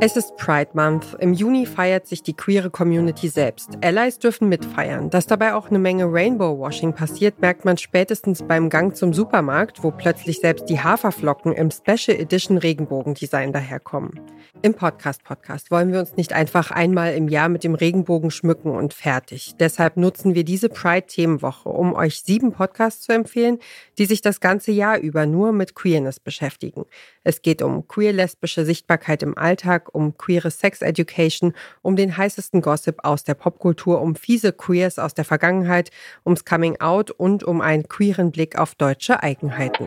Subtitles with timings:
[0.00, 1.16] Es ist Pride Month.
[1.18, 3.70] Im Juni feiert sich die queere Community selbst.
[3.82, 5.10] Allies dürfen mitfeiern.
[5.10, 9.90] Dass dabei auch eine Menge Rainbow-Washing passiert, merkt man spätestens beim Gang zum Supermarkt, wo
[9.90, 14.20] plötzlich selbst die Haferflocken im Special Edition Regenbogendesign daherkommen.
[14.60, 18.92] Im Podcast-Podcast wollen wir uns nicht einfach einmal im Jahr mit dem Regenbogen schmücken und
[18.92, 19.54] fertig.
[19.60, 23.60] Deshalb nutzen wir diese Pride-Themenwoche, um euch sieben Podcasts zu empfehlen,
[23.98, 26.86] die sich das ganze Jahr über nur mit Queerness beschäftigen.
[27.22, 33.04] Es geht um queer-lesbische Sichtbarkeit im Alltag, um queere Sex Education, um den heißesten Gossip
[33.04, 35.90] aus der Popkultur, um fiese Queers aus der Vergangenheit,
[36.26, 39.86] ums Coming Out und um einen queeren Blick auf deutsche Eigenheiten.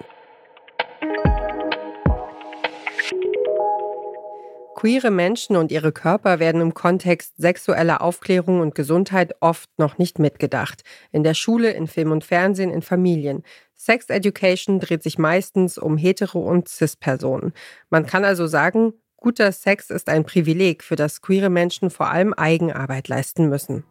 [4.82, 10.18] Queere Menschen und ihre Körper werden im Kontext sexueller Aufklärung und Gesundheit oft noch nicht
[10.18, 10.82] mitgedacht.
[11.12, 13.44] In der Schule, in Film und Fernsehen, in Familien.
[13.76, 17.54] Sex Education dreht sich meistens um hetero- und cis-Personen.
[17.92, 22.34] Man kann also sagen, guter Sex ist ein Privileg, für das queere Menschen vor allem
[22.34, 23.84] Eigenarbeit leisten müssen.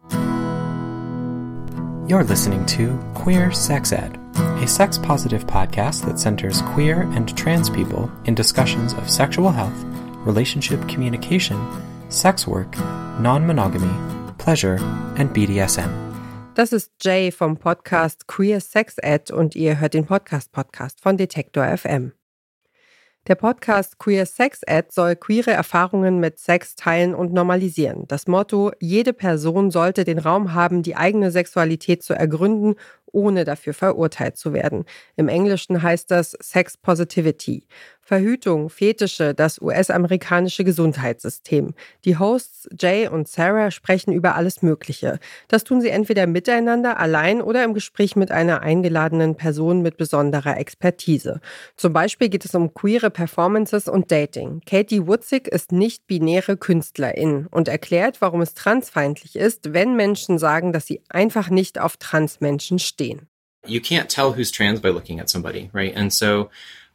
[2.05, 4.19] You're listening to Queer Sex Ed,
[4.61, 9.85] a sex positive podcast that centers queer and trans people in discussions of sexual health,
[10.25, 11.57] relationship communication,
[12.09, 12.77] sex work,
[13.19, 13.91] non monogamy,
[14.37, 14.77] pleasure,
[15.17, 15.89] and BDSM.
[16.53, 21.17] Das ist Jay vom Podcast Queer Sex Ed und ihr hört den Podcast Podcast von
[21.17, 22.11] Detektor FM.
[23.27, 28.05] Der Podcast Queer Sex Ed soll queere Erfahrungen mit Sex teilen und normalisieren.
[28.07, 32.75] Das Motto, jede Person sollte den Raum haben, die eigene Sexualität zu ergründen
[33.11, 34.85] ohne dafür verurteilt zu werden.
[35.15, 37.67] Im Englischen heißt das Sex Positivity.
[38.01, 41.73] Verhütung, Fetische, das US-amerikanische Gesundheitssystem.
[42.03, 45.19] Die Hosts Jay und Sarah sprechen über alles Mögliche.
[45.47, 50.57] Das tun sie entweder miteinander, allein oder im Gespräch mit einer eingeladenen Person mit besonderer
[50.57, 51.41] Expertise.
[51.77, 54.61] Zum Beispiel geht es um queere Performances und Dating.
[54.65, 60.87] Katie Wutzig ist nicht-binäre Künstlerin und erklärt, warum es transfeindlich ist, wenn Menschen sagen, dass
[60.87, 63.27] sie einfach nicht auf Transmenschen stehen.
[63.67, 65.95] You can't tell who's trans by looking at somebody, right?
[65.95, 66.49] And so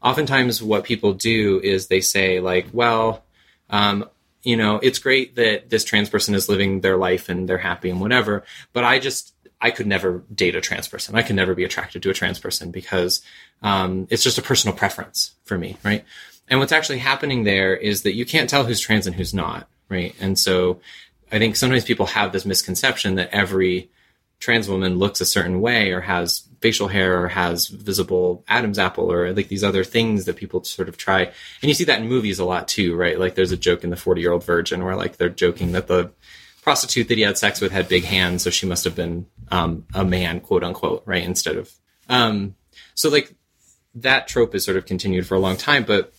[0.06, 3.24] oftentimes what people do is they say like, well,
[3.70, 4.08] um,
[4.44, 7.90] you know, it's great that this trans person is living their life and they're happy
[7.90, 11.16] and whatever, but I just I could never date a trans person.
[11.16, 13.20] I could never be attracted to a trans person because
[13.62, 16.04] um, it's just a personal preference for me, right?
[16.46, 19.66] And what's actually happening there is that you can't tell who's trans and who's not,
[19.88, 20.14] right?
[20.20, 20.80] And so
[21.32, 23.90] I think sometimes people have this misconception that every
[24.38, 29.12] trans woman looks a certain way or has facial hair or has visible Adam's apple
[29.12, 31.22] or like these other things that people sort of try.
[31.22, 33.20] And you see that in movies a lot too, right?
[33.20, 35.86] Like there's a joke in the 40 year old virgin where like they're joking that
[35.86, 36.10] the
[36.62, 38.42] prostitute that he had sex with had big hands.
[38.42, 41.22] So she must have been, um, a man, quote unquote, right?
[41.22, 41.72] Instead of,
[42.08, 42.56] um,
[42.96, 43.32] so like
[43.94, 46.12] that trope is sort of continued for a long time, but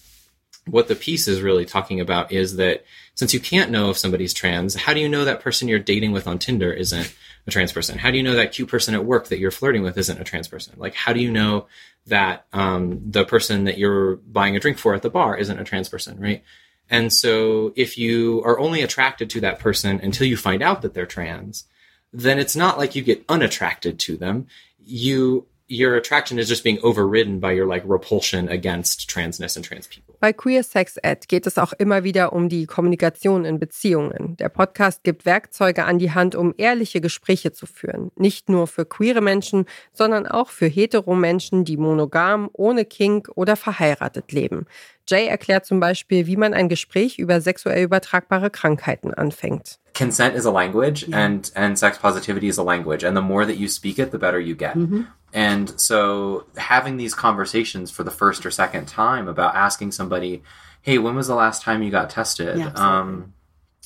[0.65, 2.85] what the piece is really talking about is that
[3.15, 6.13] since you can't know if somebody's trans, how do you know that person you're dating
[6.13, 7.13] with on Tinder isn't
[7.47, 7.97] a trans person?
[7.97, 10.23] How do you know that cute person at work that you're flirting with isn't a
[10.23, 10.73] trans person?
[10.77, 11.67] Like, how do you know
[12.07, 15.63] that um, the person that you're buying a drink for at the bar isn't a
[15.63, 16.43] trans person, right?
[16.89, 20.93] And so if you are only attracted to that person until you find out that
[20.93, 21.65] they're trans,
[22.13, 24.47] then it's not like you get unattracted to them.
[24.79, 29.88] You your attraction is just being overridden by your like repulsion against transness and trans
[29.88, 30.16] people.
[30.19, 34.35] Bei Queer Sex Ed geht es auch immer wieder um die Kommunikation in Beziehungen.
[34.38, 38.11] Der Podcast gibt Werkzeuge an die Hand, um ehrliche Gespräche zu führen.
[38.16, 43.56] Nicht nur für queere Menschen, sondern auch für hetero Menschen, die monogam, ohne Kink oder
[43.56, 44.66] verheiratet leben.
[45.07, 49.79] Jay erklärt zum Beispiel, wie man ein Gespräch über sexuell übertragbare Krankheiten anfängt.
[49.97, 51.17] Consent is a language yeah.
[51.17, 53.03] and, and sex positivity is a language.
[53.03, 54.75] And the more that you speak it, the better you get.
[54.75, 55.06] Mm -hmm.
[55.33, 60.43] And so having these conversations for the first or second time about asking somebody,
[60.81, 62.57] hey, when was the last time you got tested?
[62.57, 63.33] Yeah, um,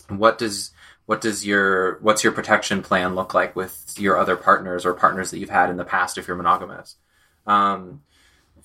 [0.07, 0.71] what does
[1.05, 5.31] what does your what's your protection plan look like with your other partners or partners
[5.31, 6.95] that you've had in the past if you're monogamous?
[7.47, 8.01] Um,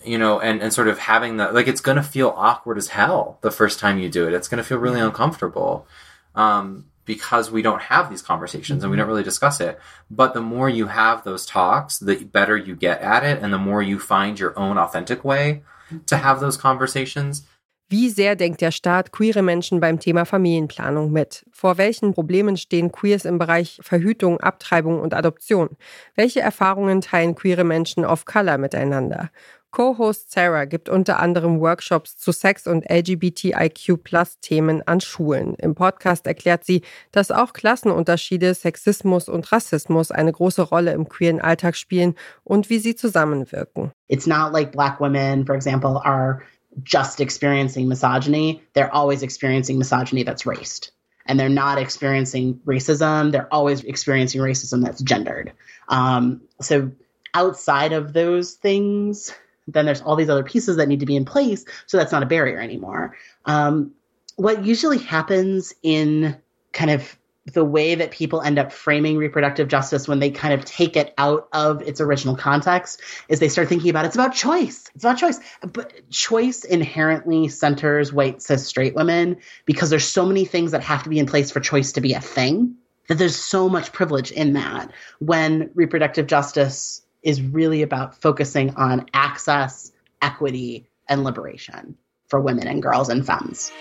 [0.04, 3.38] you know, and, and sort of having that like it's gonna feel awkward as hell
[3.40, 4.34] the first time you do it.
[4.34, 5.86] It's gonna feel really uncomfortable.
[6.34, 9.78] Um, because we don't have these conversations and we don't really discuss it.
[10.10, 13.58] But the more you have those talks, the better you get at it and the
[13.58, 15.62] more you find your own authentic way
[16.06, 17.46] to have those conversations.
[17.88, 21.46] Wie sehr denkt der Staat queere Menschen beim Thema Familienplanung mit?
[21.52, 25.76] Vor welchen Problemen stehen Queers im Bereich Verhütung, Abtreibung und Adoption?
[26.16, 29.30] Welche Erfahrungen teilen queere Menschen of Color miteinander?
[29.70, 35.54] Co-Host Sarah gibt unter anderem Workshops zu Sex- und LGBTIQ-Plus-Themen an Schulen.
[35.56, 36.82] Im Podcast erklärt sie,
[37.12, 42.78] dass auch Klassenunterschiede, Sexismus und Rassismus eine große Rolle im queeren Alltag spielen und wie
[42.78, 43.92] sie zusammenwirken.
[44.08, 46.42] It's not like black women, for example, are
[46.84, 50.92] just experiencing misogyny, they're always experiencing misogyny that's raced.
[51.26, 55.52] And they're not experiencing racism, they're always experiencing racism that's gendered.
[55.88, 56.92] Um, so
[57.34, 59.34] outside of those things,
[59.66, 62.22] then there's all these other pieces that need to be in place so that's not
[62.22, 63.16] a barrier anymore.
[63.44, 63.92] Um,
[64.36, 66.36] what usually happens in
[66.72, 67.16] kind of
[67.52, 71.14] the way that people end up framing reproductive justice when they kind of take it
[71.16, 74.90] out of its original context is they start thinking about it's about choice.
[74.94, 75.38] It's about choice.
[75.60, 81.04] But choice inherently centers white cis straight women because there's so many things that have
[81.04, 82.74] to be in place for choice to be a thing
[83.08, 84.90] that there's so much privilege in that
[85.20, 89.92] when reproductive justice is really about focusing on access,
[90.22, 91.96] equity, and liberation
[92.28, 93.72] for women and girls and femmes.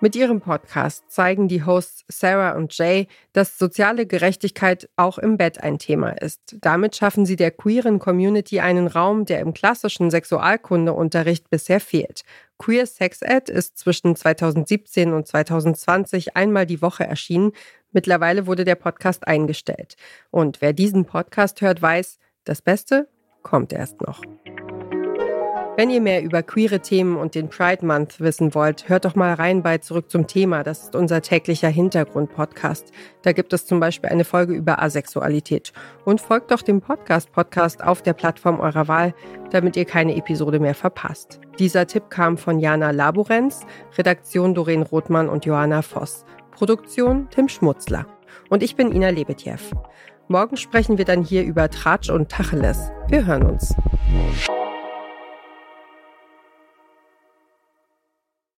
[0.00, 5.62] Mit ihrem Podcast zeigen die Hosts Sarah und Jay, dass soziale Gerechtigkeit auch im Bett
[5.62, 6.40] ein Thema ist.
[6.60, 12.22] Damit schaffen sie der queeren Community einen Raum, der im klassischen Sexualkundeunterricht bisher fehlt.
[12.58, 17.52] Queer Sex Ed ist zwischen 2017 und 2020 einmal die Woche erschienen.
[17.92, 19.96] Mittlerweile wurde der Podcast eingestellt.
[20.30, 23.08] Und wer diesen Podcast hört, weiß, das Beste
[23.42, 24.22] kommt erst noch.
[25.74, 29.32] Wenn ihr mehr über queere Themen und den Pride Month wissen wollt, hört doch mal
[29.32, 30.62] rein bei Zurück zum Thema.
[30.62, 32.92] Das ist unser täglicher Hintergrund-Podcast.
[33.22, 35.72] Da gibt es zum Beispiel eine Folge über Asexualität.
[36.04, 39.14] Und folgt doch dem Podcast-Podcast auf der Plattform eurer Wahl,
[39.50, 41.40] damit ihr keine Episode mehr verpasst.
[41.58, 43.64] Dieser Tipp kam von Jana Laborenz,
[43.96, 46.26] Redaktion Doreen Rothmann und Johanna Voss.
[46.52, 48.06] Produktion Tim Schmutzler.
[48.48, 49.58] Und ich bin Ina Lebetjew.
[50.28, 52.90] Morgen sprechen wir dann hier über Tratsch und Tacheles.
[53.08, 53.74] Wir hören uns.